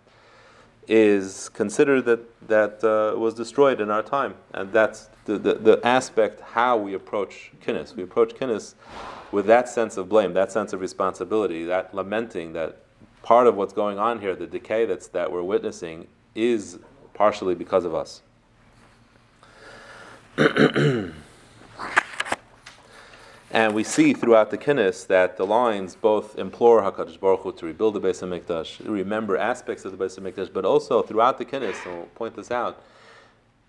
is 0.87 1.49
considered 1.49 2.05
that 2.05 2.49
that 2.49 2.85
uh, 2.85 3.19
was 3.19 3.33
destroyed 3.33 3.81
in 3.81 3.91
our 3.91 4.03
time, 4.03 4.35
and 4.53 4.71
that's 4.75 5.09
the, 5.25 5.39
the, 5.39 5.55
the 5.55 5.81
aspect 5.87 6.43
how 6.43 6.77
we 6.77 6.93
approach 6.93 7.51
kinnis. 7.65 7.97
We 7.97 8.03
approach 8.03 8.35
kinnis 8.35 8.75
with 9.31 9.47
that 9.47 9.71
sense 9.71 9.97
of 9.97 10.11
blame, 10.11 10.35
that 10.35 10.53
sense 10.53 10.75
of 10.75 10.83
responsibility, 10.83 11.65
that 11.65 11.95
lamenting 11.95 12.53
that 12.53 12.83
part 13.23 13.47
of 13.47 13.55
what's 13.55 13.73
going 13.73 13.99
on 13.99 14.21
here, 14.21 14.37
the 14.37 14.47
decay 14.47 14.85
that's 14.85 15.07
that 15.09 15.33
we're 15.33 15.43
witnessing, 15.43 16.09
is 16.35 16.79
partially 17.15 17.55
because 17.55 17.87
of 17.87 17.95
us. 17.95 18.21
And 23.53 23.75
we 23.75 23.85
see 23.85 24.15
throughout 24.15 24.51
the 24.51 24.57
Kinnis 24.57 25.07
that 25.09 25.37
the 25.37 25.45
lines 25.45 25.95
both 25.95 26.39
implore 26.39 26.81
HaKadosh 26.81 27.21
Baruch 27.21 27.41
Hu 27.41 27.53
to 27.53 27.67
rebuild 27.67 27.93
the 27.93 28.01
Beis 28.01 28.23
HaMikdash, 28.23 28.81
remember 28.89 29.37
aspects 29.37 29.85
of 29.85 29.97
the 29.97 30.03
Beis 30.03 30.19
HaMikdash, 30.19 30.51
but 30.51 30.65
also 30.65 31.03
throughout 31.03 31.37
the 31.37 31.45
Kinnis, 31.45 31.85
and 31.85 31.95
we'll 31.95 32.07
point 32.15 32.35
this 32.35 32.51
out, 32.51 32.83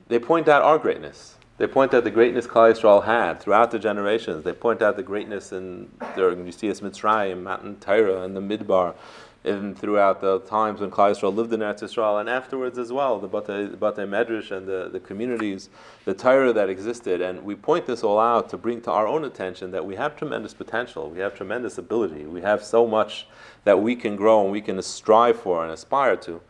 they 0.08 0.20
point 0.20 0.48
out 0.48 0.62
our 0.62 0.78
greatness. 0.78 1.36
They 1.58 1.68
point 1.68 1.94
out 1.94 2.06
the 2.06 2.12
greatness 2.12 2.48
Klal 2.48 2.74
Yisrael 2.74 3.04
had 3.04 3.42
throughout 3.42 3.72
the 3.72 3.80
generations. 3.80 4.46
They 4.46 4.54
point 4.54 4.82
out 4.82 4.96
the 4.96 5.04
greatness 5.04 5.52
in 5.52 5.92
during 6.16 6.46
Yusiyas 6.46 6.82
Mitzrayim, 6.82 7.44
Matan 7.44 7.76
Torah, 7.82 8.24
and 8.24 8.38
the 8.38 8.42
Midbar, 8.42 8.96
even 9.46 9.76
throughout 9.76 10.22
the 10.22 10.40
times 10.40 10.80
when 10.80 10.90
Klal 10.90 11.12
Yisrael 11.12 11.36
lived 11.36 11.52
in 11.52 11.60
Eretz 11.60 11.82
Yisrael, 11.84 12.20
and 12.20 12.30
afterwards 12.30 12.78
as 12.78 12.94
well, 12.94 13.20
the 13.20 13.28
Batei 13.28 13.76
Medrash 13.78 14.52
and 14.52 14.68
the, 14.68 14.90
the 14.92 15.00
communities, 15.00 15.70
the 16.06 16.14
Torah 16.14 16.54
that 16.54 16.70
existed. 16.70 17.20
And 17.20 17.44
we 17.44 17.56
point 17.56 17.86
this 17.86 18.04
all 18.04 18.20
out 18.20 18.50
to 18.50 18.58
bring 18.58 18.82
to 18.82 18.92
our 18.92 19.06
own 19.06 19.26
attention 19.26 19.72
that 19.72 19.86
we 19.86 19.96
have 19.96 20.16
tremendous 20.16 20.54
potential, 20.54 21.10
we 21.10 21.20
have 21.20 21.36
tremendous 21.36 21.78
ability, 21.78 22.26
we 22.26 22.42
have 22.42 22.64
so 22.64 22.88
much 22.88 23.28
that 23.66 23.82
we 23.82 23.96
can 23.96 24.16
grow 24.16 24.44
and 24.44 24.52
we 24.52 24.62
can 24.62 24.82
strive 24.82 25.40
for 25.40 25.64
and 25.64 25.74
aspire 25.74 26.16
to. 26.18 26.42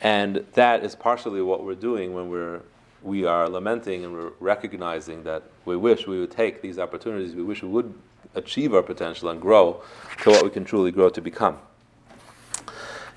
And 0.00 0.44
that 0.54 0.84
is 0.84 0.94
partially 0.94 1.40
what 1.40 1.64
we're 1.64 1.74
doing 1.74 2.12
when 2.12 2.28
we're 2.28 2.60
we 3.02 3.24
are 3.24 3.48
lamenting 3.48 4.04
and 4.04 4.12
we're 4.12 4.30
recognizing 4.38 5.24
that 5.24 5.42
we 5.64 5.76
wish 5.76 6.06
we 6.06 6.20
would 6.20 6.30
take 6.30 6.62
these 6.62 6.78
opportunities, 6.78 7.34
we 7.34 7.42
wish 7.42 7.60
we 7.62 7.68
would 7.68 7.92
achieve 8.36 8.74
our 8.74 8.82
potential 8.82 9.28
and 9.28 9.40
grow 9.40 9.82
to 10.22 10.30
what 10.30 10.44
we 10.44 10.50
can 10.50 10.64
truly 10.64 10.92
grow 10.92 11.08
to 11.08 11.20
become. 11.20 11.58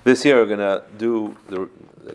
This 0.05 0.23
year 0.23 0.35
we're 0.35 0.45
going 0.45 0.59
to 0.59 0.83
do 0.99 1.35
the 1.49 1.67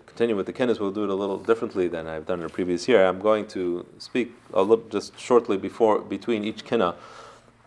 continue 0.06 0.36
with 0.36 0.46
the 0.46 0.52
kinnis. 0.52 0.78
We'll 0.78 0.92
do 0.92 1.02
it 1.02 1.10
a 1.10 1.14
little 1.14 1.38
differently 1.38 1.88
than 1.88 2.06
I've 2.06 2.24
done 2.24 2.38
in 2.38 2.46
the 2.46 2.48
previous 2.48 2.86
year. 2.86 3.04
I'm 3.04 3.18
going 3.18 3.48
to 3.48 3.84
speak 3.98 4.32
a 4.54 4.62
little 4.62 4.84
just 4.90 5.18
shortly 5.18 5.56
before 5.56 5.98
between 5.98 6.44
each 6.44 6.64
kinna 6.64 6.94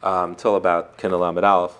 um, 0.02 0.36
till 0.36 0.56
about 0.56 0.98
kinna 0.98 1.18
lamed 1.18 1.44
aleph, 1.44 1.76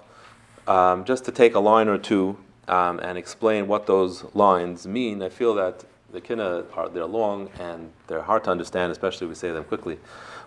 um, 0.68 1.06
just 1.06 1.24
to 1.24 1.32
take 1.32 1.56
a 1.56 1.60
line 1.62 1.88
or 1.88 1.98
two 1.98 2.36
um, 2.68 3.00
and 3.00 3.18
explain 3.18 3.70
what 3.70 3.88
those 3.88 4.26
lines 4.36 4.86
mean. 4.86 5.24
I 5.24 5.30
feel 5.30 5.54
that 5.56 5.86
the 6.12 6.20
kinna 6.20 6.66
are 6.74 6.90
they're 6.90 7.06
long 7.06 7.50
and 7.62 7.94
they're 8.08 8.24
hard 8.24 8.44
to 8.44 8.52
understand, 8.52 8.92
especially 8.92 9.24
if 9.24 9.30
we 9.30 9.36
say 9.36 9.52
them 9.52 9.64
quickly. 9.64 10.00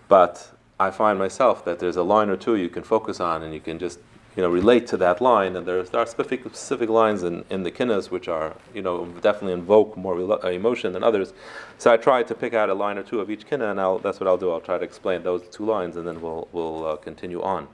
But 0.07 0.51
I 0.79 0.91
find 0.91 1.17
myself 1.17 1.65
that 1.65 1.79
there's 1.79 1.97
a 1.97 2.03
line 2.03 2.29
or 2.29 2.37
two 2.37 2.57
you 2.57 2.69
can 2.69 2.83
focus 2.83 3.19
on 3.19 3.41
and 3.41 3.55
you 3.55 3.59
can 3.59 3.79
just 3.79 3.97
you 4.37 4.43
know, 4.43 4.49
relate 4.49 4.85
to 4.85 4.97
that 4.97 5.19
line, 5.19 5.55
and 5.55 5.65
there 5.65 5.79
are 5.79 6.05
specific, 6.05 6.41
specific 6.41 6.89
lines 6.89 7.23
in, 7.23 7.43
in 7.49 7.63
the 7.63 7.71
kinnas 7.71 8.11
which 8.11 8.27
are, 8.27 8.55
you 8.71 8.83
know, 8.83 9.07
definitely 9.19 9.53
invoke 9.53 9.97
more 9.97 10.15
uh, 10.31 10.47
emotion 10.49 10.93
than 10.93 11.03
others. 11.03 11.33
So 11.79 11.91
I 11.91 11.97
tried 11.97 12.27
to 12.27 12.35
pick 12.35 12.53
out 12.53 12.69
a 12.69 12.75
line 12.75 12.99
or 12.99 13.03
two 13.03 13.19
of 13.19 13.31
each 13.31 13.47
kinna, 13.47 13.71
and 13.71 13.81
I'll, 13.81 13.97
that's 13.97 14.19
what 14.19 14.27
I'll 14.27 14.37
do. 14.37 14.51
I'll 14.51 14.61
try 14.61 14.77
to 14.77 14.83
explain 14.83 15.23
those 15.23 15.41
two 15.49 15.65
lines, 15.65 15.97
and 15.97 16.07
then 16.07 16.21
we'll, 16.21 16.47
we'll 16.51 16.85
uh, 16.85 16.95
continue 16.97 17.41
on. 17.41 17.67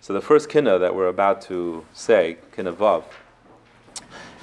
So 0.00 0.14
the 0.14 0.22
first 0.22 0.48
kinna 0.48 0.78
that 0.78 0.94
we're 0.94 1.08
about 1.08 1.42
to 1.42 1.84
say, 1.92 2.38
kinna 2.56 2.72
vav, 2.72 3.04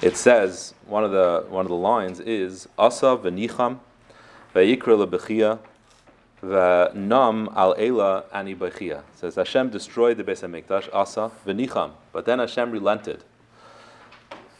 it 0.00 0.16
says 0.16 0.74
one 0.86 1.02
of 1.02 1.10
the 1.10 1.44
one 1.48 1.64
of 1.64 1.70
the 1.70 1.76
lines 1.76 2.18
is 2.20 2.68
Asa 2.78 3.16
v'nicham 3.16 3.80
lebechia 4.54 5.58
Nam 6.42 7.48
al 7.54 7.74
Ela 7.78 8.24
ani 8.32 8.54
bechia. 8.54 9.02
Says 9.14 9.36
Hashem 9.36 9.70
destroyed 9.70 10.16
the 10.16 10.24
Beis 10.24 10.42
Hamikdash, 10.42 10.88
Asa 10.92 11.30
v'nicham. 11.46 11.92
But 12.12 12.24
then 12.24 12.40
Hashem 12.40 12.72
relented. 12.72 13.22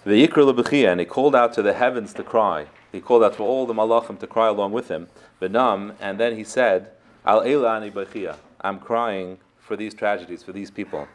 The 0.04 0.10
V'yikra 0.10 0.52
lebechia, 0.52 0.92
and 0.92 1.00
he 1.00 1.06
called 1.06 1.34
out 1.34 1.52
to 1.54 1.62
the 1.62 1.72
heavens 1.72 2.12
to 2.14 2.22
cry. 2.22 2.66
He 2.92 3.00
called 3.00 3.24
out 3.24 3.34
for 3.34 3.42
all 3.42 3.66
the 3.66 3.74
malachim 3.74 4.18
to 4.20 4.26
cry 4.26 4.46
along 4.46 4.72
with 4.72 4.88
him. 4.88 5.08
V'nam, 5.40 5.96
and 6.00 6.20
then 6.20 6.36
he 6.36 6.44
said, 6.44 6.92
Al 7.26 7.42
Ela 7.42 7.76
ani 7.76 7.90
bechia. 7.90 8.36
I'm 8.60 8.78
crying 8.78 9.38
for 9.58 9.76
these 9.76 9.92
tragedies, 9.92 10.42
for 10.44 10.52
these 10.52 10.70
people. 10.70 11.08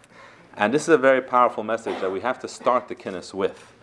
And 0.56 0.74
this 0.74 0.84
is 0.84 0.90
a 0.90 0.98
very 0.98 1.22
powerful 1.22 1.64
message 1.64 2.02
that 2.02 2.12
we 2.12 2.20
have 2.22 2.40
to 2.40 2.48
start 2.48 2.88
the 2.90 2.96
kinnis 2.96 3.34
with. 3.34 3.74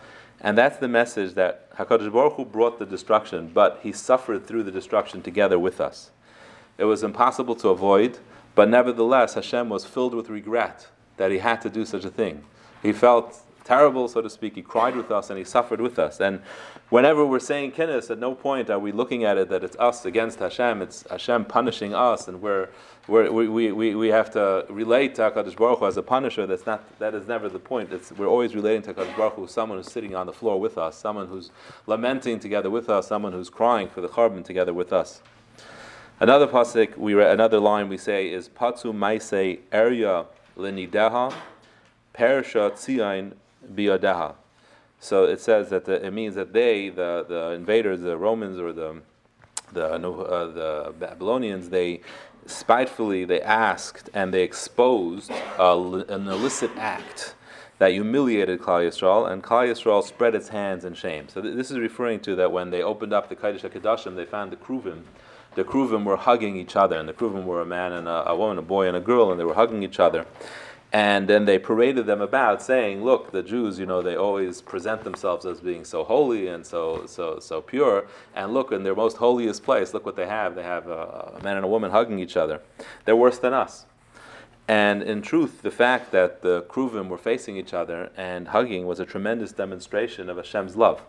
And 0.41 0.57
that's 0.57 0.77
the 0.77 0.87
message 0.87 1.33
that 1.33 1.75
HaKadosh 1.77 2.11
Baruch 2.11 2.33
Hu 2.33 2.45
brought 2.45 2.77
the 2.77 2.85
destruction, 2.85 3.49
but 3.53 3.79
He 3.81 3.91
suffered 3.91 4.45
through 4.45 4.63
the 4.63 4.71
destruction 4.71 5.21
together 5.21 5.57
with 5.57 5.81
us. 5.81 6.11
It 6.77 6.85
was 6.85 7.03
impossible 7.03 7.55
to 7.55 7.69
avoid, 7.69 8.19
but 8.53 8.69
nevertheless, 8.69 9.33
Hashem 9.35 9.69
was 9.69 9.85
filled 9.85 10.13
with 10.13 10.29
regret 10.29 10.87
that 11.17 11.31
he 11.31 11.37
had 11.37 11.61
to 11.61 11.69
do 11.69 11.85
such 11.85 12.05
a 12.05 12.09
thing. 12.09 12.43
He 12.81 12.91
felt 12.91 13.41
terrible, 13.65 14.07
so 14.07 14.21
to 14.21 14.29
speak. 14.29 14.55
He 14.55 14.61
cried 14.61 14.95
with 14.95 15.11
us 15.11 15.29
and 15.29 15.37
he 15.37 15.43
suffered 15.43 15.81
with 15.81 15.99
us. 15.99 16.21
And 16.21 16.41
whenever 16.89 17.25
we're 17.25 17.39
saying 17.39 17.71
kinnis, 17.71 18.09
at 18.11 18.19
no 18.19 18.35
point 18.35 18.69
are 18.69 18.79
we 18.79 18.91
looking 18.91 19.25
at 19.25 19.37
it 19.37 19.49
that 19.49 19.63
it's 19.63 19.75
us 19.77 20.05
against 20.05 20.39
Hashem. 20.39 20.81
It's 20.81 21.05
Hashem 21.09 21.45
punishing 21.45 21.93
us, 21.93 22.27
and 22.27 22.41
we're, 22.41 22.69
we're, 23.07 23.31
we, 23.31 23.71
we, 23.71 23.95
we 23.95 24.07
have 24.09 24.31
to 24.31 24.65
relate 24.69 25.15
to 25.15 25.23
Hakadosh 25.23 25.57
Baruch 25.57 25.79
Hu 25.79 25.87
as 25.87 25.97
a 25.97 26.03
punisher. 26.03 26.45
That's 26.45 26.65
not 26.65 26.83
that 26.99 27.15
is 27.15 27.27
never 27.27 27.49
the 27.49 27.59
point. 27.59 27.91
It's, 27.91 28.11
we're 28.11 28.27
always 28.27 28.55
relating 28.55 28.83
to 28.83 28.93
Hakadosh 28.93 29.17
Baruch 29.17 29.33
Hu, 29.33 29.47
someone 29.47 29.79
who's 29.79 29.91
sitting 29.91 30.15
on 30.15 30.27
the 30.27 30.33
floor 30.33 30.59
with 30.59 30.77
us, 30.77 30.95
someone 30.95 31.27
who's 31.27 31.51
lamenting 31.87 32.39
together 32.39 32.69
with 32.69 32.89
us, 32.89 33.07
someone 33.07 33.33
who's 33.33 33.49
crying 33.49 33.89
for 33.89 34.01
the 34.01 34.09
charbon 34.09 34.43
together 34.43 34.73
with 34.73 34.93
us. 34.93 35.21
Another 36.17 36.47
pasuk, 36.47 36.97
we 36.97 37.21
another 37.21 37.59
line 37.59 37.89
we 37.89 37.97
say 37.97 38.29
is 38.29 38.47
Patsu 38.47 38.93
Maise 38.93 39.59
Area 39.69 40.25
Linideha 40.57 41.33
Perisha 42.13 42.71
Tzion 42.71 43.33
Biadeha. 43.73 44.35
So 44.97 45.25
it 45.25 45.41
says 45.41 45.69
that 45.71 45.83
the, 45.83 46.05
it 46.05 46.11
means 46.11 46.35
that 46.35 46.53
they, 46.53 46.87
the, 46.87 47.25
the 47.27 47.51
invaders, 47.51 47.99
the 47.99 48.15
Romans 48.15 48.59
or 48.59 48.71
the 48.71 49.01
the, 49.73 49.93
uh, 49.93 50.45
the 50.51 50.93
Babylonians, 50.97 51.69
they 51.69 51.99
spitefully 52.45 53.25
they 53.25 53.41
asked 53.41 54.09
and 54.13 54.33
they 54.33 54.43
exposed 54.43 55.31
an 55.59 56.27
illicit 56.27 56.71
act 56.77 57.35
that 57.79 57.91
humiliated 57.91 58.61
Klal 58.61 58.87
Yisrael, 58.87 59.29
and 59.29 59.43
Klal 59.43 59.67
Yisrael 59.67 60.01
spread 60.01 60.33
its 60.33 60.47
hands 60.47 60.85
in 60.85 60.93
shame. 60.93 61.27
So 61.27 61.41
th- 61.41 61.55
this 61.55 61.71
is 61.71 61.77
referring 61.77 62.21
to 62.21 62.35
that 62.35 62.53
when 62.53 62.69
they 62.69 62.81
opened 62.81 63.11
up 63.11 63.27
the 63.27 63.35
Kodesh 63.35 63.69
HaKadoshim, 63.69 64.15
they 64.15 64.23
found 64.23 64.51
the 64.53 64.55
Kruvim, 64.55 65.01
the 65.55 65.63
Kruvim 65.63 66.03
were 66.03 66.17
hugging 66.17 66.55
each 66.57 66.75
other, 66.75 66.97
and 66.97 67.07
the 67.09 67.13
Kruvim 67.13 67.45
were 67.45 67.61
a 67.61 67.65
man 67.65 67.91
and 67.91 68.07
a, 68.07 68.29
a, 68.29 68.35
woman, 68.35 68.57
a 68.57 68.61
boy 68.61 68.87
and 68.87 68.95
a 68.95 69.01
girl, 69.01 69.31
and 69.31 69.39
they 69.39 69.45
were 69.45 69.55
hugging 69.55 69.83
each 69.83 69.99
other. 69.99 70.25
And 70.93 71.27
then 71.27 71.45
they 71.45 71.57
paraded 71.59 72.05
them 72.05 72.21
about, 72.21 72.61
saying, 72.61 73.03
"Look, 73.03 73.31
the 73.31 73.43
Jews, 73.43 73.79
you 73.79 73.85
know, 73.85 74.01
they 74.01 74.15
always 74.15 74.61
present 74.61 75.03
themselves 75.03 75.45
as 75.45 75.59
being 75.59 75.83
so 75.83 76.03
holy 76.03 76.47
and 76.47 76.65
so 76.65 77.05
so 77.05 77.39
so 77.39 77.59
pure. 77.61 78.05
And 78.33 78.53
look, 78.53 78.71
in 78.71 78.83
their 78.83 78.95
most 78.95 79.17
holiest 79.17 79.63
place, 79.63 79.93
look 79.93 80.05
what 80.05 80.15
they 80.15 80.27
have. 80.27 80.55
They 80.55 80.63
have 80.63 80.87
a, 80.87 81.33
a 81.37 81.43
man 81.43 81.57
and 81.57 81.65
a 81.65 81.67
woman 81.67 81.91
hugging 81.91 82.19
each 82.19 82.37
other. 82.37 82.61
They're 83.03 83.15
worse 83.15 83.39
than 83.39 83.53
us." 83.53 83.85
And 84.67 85.03
in 85.03 85.21
truth, 85.21 85.61
the 85.61 85.71
fact 85.71 86.11
that 86.11 86.41
the 86.41 86.63
Kruvim 86.63 87.09
were 87.09 87.17
facing 87.17 87.55
each 87.57 87.73
other 87.73 88.09
and 88.17 88.47
hugging 88.47 88.87
was 88.87 88.99
a 88.99 89.05
tremendous 89.05 89.51
demonstration 89.51 90.29
of 90.29 90.37
Hashem's 90.37 90.75
love. 90.75 91.03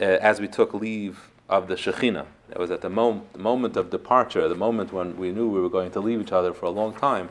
Uh, 0.00 0.04
as 0.04 0.40
we 0.40 0.48
took 0.48 0.72
leave 0.72 1.30
of 1.50 1.66
the 1.66 1.74
Shekhinah, 1.74 2.26
it 2.50 2.58
was 2.58 2.70
at 2.70 2.80
the, 2.80 2.88
mom- 2.88 3.26
the 3.32 3.38
moment 3.38 3.76
of 3.76 3.90
departure, 3.90 4.48
the 4.48 4.54
moment 4.54 4.92
when 4.92 5.16
we 5.16 5.32
knew 5.32 5.48
we 5.48 5.60
were 5.60 5.68
going 5.68 5.90
to 5.90 6.00
leave 6.00 6.20
each 6.20 6.32
other 6.32 6.54
for 6.54 6.66
a 6.66 6.70
long 6.70 6.94
time, 6.94 7.28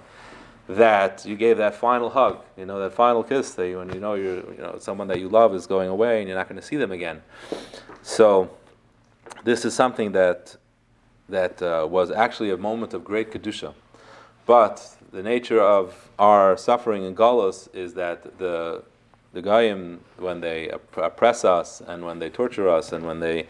that 0.67 1.25
you 1.25 1.35
gave 1.35 1.57
that 1.57 1.73
final 1.73 2.09
hug, 2.09 2.43
you 2.57 2.65
know, 2.65 2.79
that 2.79 2.93
final 2.93 3.23
kiss 3.23 3.51
that 3.55 3.67
you, 3.67 3.77
when 3.77 3.91
you 3.91 3.99
know 3.99 4.13
you're, 4.13 4.43
you 4.51 4.59
know, 4.59 4.77
someone 4.77 5.07
that 5.07 5.19
you 5.19 5.29
love 5.29 5.55
is 5.55 5.65
going 5.65 5.89
away 5.89 6.19
and 6.19 6.27
you're 6.27 6.37
not 6.37 6.47
going 6.49 6.59
to 6.59 6.65
see 6.65 6.75
them 6.75 6.91
again. 6.91 7.23
So, 8.03 8.51
this 9.43 9.65
is 9.65 9.73
something 9.73 10.11
that 10.11 10.57
that 11.29 11.61
uh, 11.61 11.87
was 11.89 12.11
actually 12.11 12.49
a 12.49 12.57
moment 12.57 12.93
of 12.93 13.03
great 13.03 13.31
kedusha, 13.31 13.73
but 14.45 14.97
the 15.11 15.23
nature 15.23 15.61
of 15.61 16.09
our 16.17 16.57
suffering 16.57 17.03
in 17.03 17.15
Galus 17.15 17.73
is 17.73 17.93
that 17.93 18.37
the 18.37 18.83
the 19.33 19.41
Goyim, 19.41 19.99
when 20.17 20.41
they 20.41 20.69
oppress 20.69 21.45
us 21.45 21.81
and 21.81 22.03
when 22.03 22.19
they 22.19 22.29
torture 22.29 22.67
us 22.67 22.91
and 22.91 23.05
when 23.05 23.19
they 23.19 23.45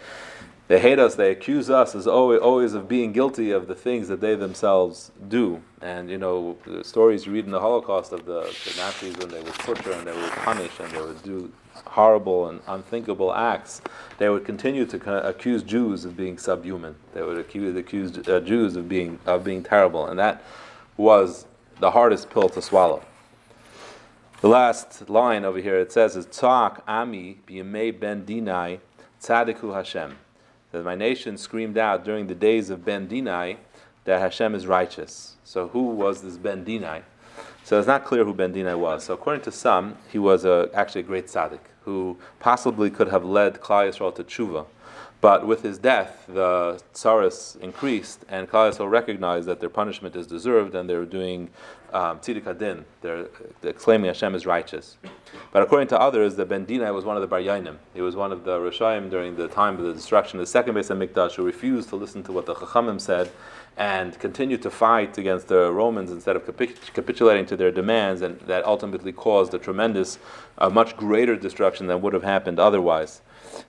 they 0.70 0.80
hate 0.80 1.00
us, 1.00 1.16
they 1.16 1.32
accuse 1.32 1.72
us 1.72 1.96
as 1.96 2.06
always, 2.06 2.40
always 2.42 2.76
of 2.76 2.88
being 2.88 3.12
guilty 3.12 3.50
of 3.50 3.68
the 3.68 3.74
things 3.74 4.08
that 4.08 4.22
they 4.22 4.36
themselves 4.36 5.12
do. 5.28 5.64
And 5.82 6.12
you 6.12 6.20
know, 6.20 6.58
the 6.64 6.84
stories 6.84 7.26
you 7.26 7.34
read 7.34 7.46
in 7.46 7.52
the 7.52 7.60
Holocaust 7.60 8.12
of 8.12 8.26
the, 8.26 8.42
the 8.42 8.76
Nazis 8.78 9.18
when 9.18 9.30
they 9.30 9.42
would 9.42 9.56
torture 9.56 9.94
and 9.94 10.06
they 10.06 10.16
would 10.16 10.32
punish 10.32 10.80
and 10.80 10.92
they 10.92 11.02
would 11.02 11.24
do 11.24 11.52
horrible 11.88 12.50
and 12.50 12.62
unthinkable 12.68 13.34
acts, 13.34 13.82
they 14.20 14.30
would 14.30 14.46
continue 14.46 14.86
to 14.86 15.28
accuse 15.28 15.64
Jews 15.64 16.06
of 16.06 16.16
being 16.16 16.38
subhuman. 16.38 16.96
They 17.16 17.24
would 17.24 17.40
accuse, 17.40 17.76
accuse 17.76 18.28
uh, 18.28 18.40
Jews 18.40 18.76
of 18.76 18.88
being 18.88 19.18
of 19.26 19.44
being 19.44 19.64
terrible, 19.64 20.06
and 20.06 20.20
that 20.20 20.44
was 20.98 21.48
the 21.80 21.90
hardest 21.90 22.30
pill 22.30 22.48
to 22.50 22.62
swallow. 22.62 23.02
The 24.42 24.50
last 24.50 25.10
line 25.10 25.46
over 25.46 25.58
here 25.58 25.80
it 25.80 25.92
says 25.92 26.16
is 26.16 26.28
Tzak 26.28 26.82
Ami 26.88 27.40
ben 27.48 28.24
Dinai 28.24 28.82
tzadiku 29.20 29.74
Hashem. 29.74 30.16
That 30.72 30.84
my 30.84 30.96
nation 30.96 31.38
screamed 31.38 31.78
out 31.78 32.04
during 32.04 32.28
the 32.28 32.36
days 32.36 32.70
of 32.70 32.86
Ben 32.86 33.08
Dinai 33.08 33.58
that 34.06 34.20
Hashem 34.22 34.56
is 34.56 34.68
righteous. 34.68 35.36
So 35.44 35.68
who 35.70 35.88
was 35.88 36.22
this 36.22 36.38
Ben 36.38 36.64
Dinai? 36.64 37.04
So 37.64 37.78
it's 37.78 37.88
not 37.88 38.06
clear 38.06 38.24
who 38.26 38.34
Ben 38.34 38.54
Dinai 38.54 38.78
was. 38.78 39.04
So 39.04 39.14
according 39.14 39.44
to 39.44 39.52
some, 39.52 39.98
he 40.12 40.20
was 40.20 40.46
a, 40.46 40.70
actually 40.74 41.02
a 41.02 41.06
great 41.06 41.28
tzaddik 41.28 41.60
who 41.86 42.18
possibly 42.40 42.90
could 42.90 43.08
have 43.08 43.26
led 43.26 43.62
Klal 43.62 43.90
Yisrael 43.90 44.14
to 44.16 44.24
tshuva. 44.24 44.66
But 45.22 45.46
with 45.46 45.64
his 45.64 45.78
death, 45.78 46.24
the 46.28 46.82
tsaris 46.94 47.60
increased, 47.60 48.24
and 48.30 48.50
Klal 48.50 48.90
recognized 48.90 49.48
that 49.50 49.60
their 49.60 49.70
punishment 49.70 50.16
is 50.16 50.26
deserved, 50.26 50.76
and 50.76 50.90
they're 50.90 51.06
doing 51.06 51.50
um, 51.92 52.20
tziddik 52.20 52.48
adin. 52.48 52.86
They're, 53.02 53.28
they're, 53.60 53.74
claiming 53.74 54.08
Hashem 54.08 54.34
is 54.34 54.46
righteous. 54.46 54.96
But 55.52 55.62
according 55.62 55.90
to 55.90 56.00
others, 56.00 56.36
the 56.38 56.46
Ben 56.46 56.66
Dinai 56.66 56.94
was 56.94 57.04
one 57.04 57.18
of 57.18 57.28
the 57.28 57.36
Biryonim. 57.36 57.78
He 57.94 58.02
was 58.02 58.16
one 58.16 58.32
of 58.32 58.46
the 58.46 58.60
Rishayim 58.60 59.10
during 59.10 59.36
the 59.36 59.50
time 59.50 59.78
of 59.78 59.86
the 59.86 59.94
destruction 59.94 60.40
of 60.40 60.44
the 60.44 60.52
second 60.52 60.76
Beis 60.76 60.90
Hamikdash, 60.90 61.36
who 61.36 61.44
refused 61.44 61.90
to 61.90 61.98
listen 61.98 62.24
to 62.24 62.32
what 62.32 62.46
the 62.46 62.56
Chachamim 62.56 63.02
said, 63.02 63.30
and 63.76 64.18
continued 64.20 64.62
to 64.62 64.70
fight 64.70 65.18
against 65.18 65.50
the 65.50 65.70
Romans 65.72 66.12
instead 66.12 66.38
of 66.38 66.46
capitulating 66.46 67.46
to 67.48 67.58
their 67.58 67.72
demands, 67.72 68.22
and 68.22 68.40
that 68.42 68.66
ultimately 68.66 69.12
caused 69.12 69.54
a 69.54 69.60
tremendous, 69.60 70.18
a 70.58 70.70
much 70.70 70.96
greater 70.96 71.36
destruction 71.36 71.88
than 71.88 72.02
would 72.02 72.14
have 72.14 72.24
happened 72.24 72.58
otherwise. 72.58 73.22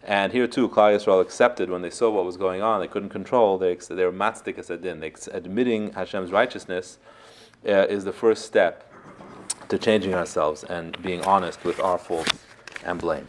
And 0.03 0.33
here 0.33 0.47
too, 0.47 0.69
Klal 0.69 0.97
Yisrael 0.97 1.21
accepted 1.21 1.71
when 1.71 1.83
they 1.83 1.91
saw 1.91 2.11
what 2.11 2.25
was 2.25 2.37
going 2.37 2.63
on. 2.63 2.81
They 2.81 2.89
couldn't 2.89 3.11
control. 3.11 3.59
They 3.59 3.75
they 3.75 4.05
were 4.05 4.13
matzdik 4.13 4.57
asadin. 4.57 5.01
They 5.01 5.13
admitting 5.33 5.93
Hashem's 5.93 6.33
righteousness 6.33 6.99
uh, 7.67 7.87
is 7.89 8.05
the 8.05 8.13
first 8.13 8.45
step 8.47 8.91
to 9.69 9.79
changing 9.79 10.15
ourselves 10.15 10.65
and 10.65 11.01
being 11.03 11.25
honest 11.25 11.63
with 11.65 11.81
our 11.81 11.99
faults 11.99 12.39
and 12.85 13.01
blame. 13.01 13.29